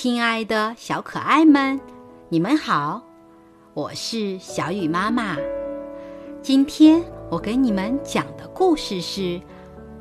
[0.00, 1.80] 亲爱的小可爱们，
[2.28, 3.02] 你们好，
[3.74, 5.36] 我是小雨妈妈。
[6.40, 9.20] 今天我给你们讲的故事是《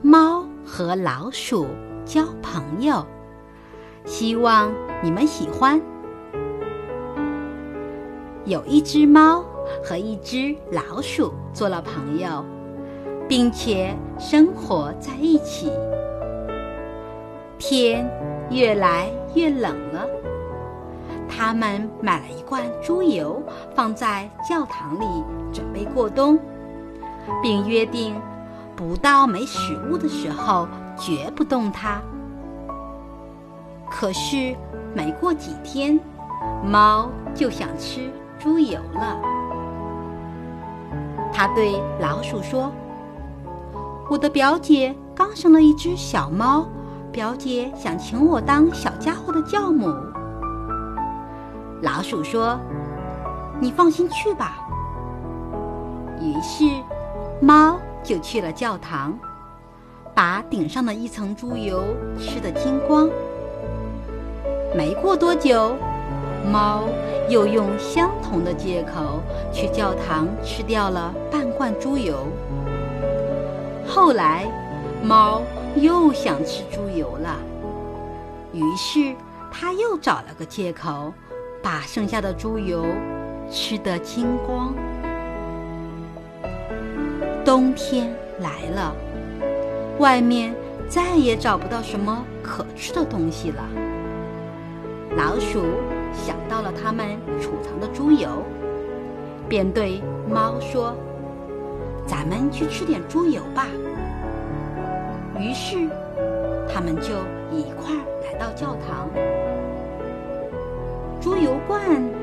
[0.03, 1.65] 猫和老鼠
[2.05, 2.93] 交朋友》，
[4.07, 4.71] 希望
[5.01, 5.81] 你们喜欢。
[8.45, 9.43] 有一只猫
[9.83, 12.45] 和一只老鼠做了朋友，
[13.27, 15.71] 并且生活在一起。
[17.57, 18.07] 天
[18.51, 20.05] 越来越冷了，
[21.27, 23.41] 他们买了一罐猪油，
[23.75, 25.05] 放在教堂里
[25.53, 26.39] 准备过冬，
[27.41, 28.15] 并约定
[28.75, 30.67] 不到没食物的时候
[30.97, 32.01] 绝不动它。
[33.89, 34.55] 可是
[34.93, 35.99] 没过几天，
[36.63, 38.11] 猫就想吃。
[38.39, 39.19] 猪油了，
[41.33, 42.71] 他对老鼠说
[44.11, 46.67] ：“我的表姐刚生了一只小猫，
[47.17, 49.91] 表姐想请我当小家伙的教母。”
[51.81, 52.59] 老鼠说
[53.59, 54.59] ：“你放心去吧。”
[56.21, 56.65] 于是，
[57.41, 59.17] 猫就去了教堂，
[60.13, 61.83] 把顶上的一层猪油
[62.19, 63.09] 吃得精光。
[64.75, 65.75] 没过多久。
[66.51, 66.83] 猫
[67.27, 69.19] 又用相同的借口
[69.51, 72.27] 去教堂吃掉了半罐猪油。
[73.87, 74.45] 后来，
[75.03, 75.41] 猫
[75.81, 77.37] 又想吃猪油了，
[78.53, 79.15] 于是
[79.51, 81.13] 他又找了个借口，
[81.61, 82.85] 把剩下的猪油
[83.49, 84.73] 吃得精光。
[87.45, 88.95] 冬天来了，
[89.99, 90.53] 外面
[90.89, 93.63] 再也找不到什么可吃的东西了。
[95.15, 95.63] 老鼠。
[96.13, 97.05] 想到了他们
[97.39, 98.43] 储藏的猪油，
[99.47, 100.95] 便对猫说
[102.07, 103.67] ：“咱们去吃点猪油吧。”
[105.39, 105.87] 于是，
[106.67, 107.13] 他们就
[107.51, 109.07] 一块儿来到教堂。
[111.21, 111.79] 猪油罐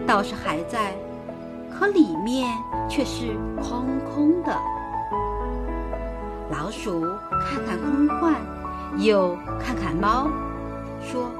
[0.06, 0.92] 倒是还在，
[1.70, 2.50] 可里面
[2.88, 4.56] 却是空空的。
[6.50, 7.03] 老鼠
[7.41, 8.34] 看看空罐，
[8.98, 10.28] 又看看猫，
[11.00, 11.30] 说。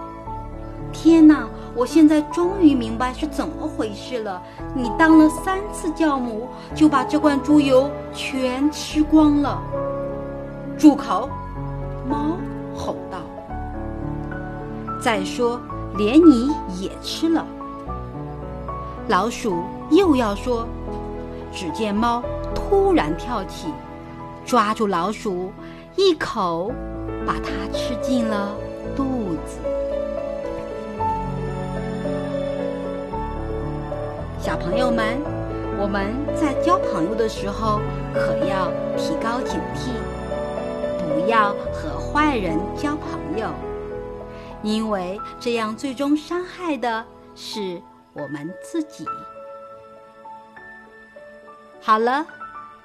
[0.93, 1.49] 天哪！
[1.75, 4.41] 我现在终于明白是怎么回事了。
[4.77, 9.61] 你当了三次教母，就把这罐猪油全吃光了。
[10.85, 11.31] 住口！
[12.07, 12.37] 猫
[12.77, 13.17] 吼道。
[15.01, 15.59] 再说，
[15.97, 17.43] 连你也吃了。
[19.09, 20.69] 老鼠又要说，
[21.51, 22.23] 只见猫
[22.55, 23.69] 突然跳起，
[24.45, 25.51] 抓住老鼠，
[25.97, 26.71] 一口
[27.27, 28.51] 把它吃进了
[28.95, 29.05] 肚
[29.47, 29.59] 子。
[34.39, 35.17] 小朋友们，
[35.81, 37.81] 我们在交朋友的时候
[38.13, 39.89] 可要提高警惕，
[41.15, 43.49] 不要和坏人交朋友，
[44.65, 47.81] 因为这样最终伤害的是
[48.13, 49.07] 我们自己。
[51.81, 52.27] 好了，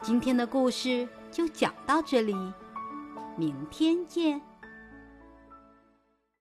[0.01, 2.35] 今天的故事就讲到这里，
[3.35, 4.39] 明天见。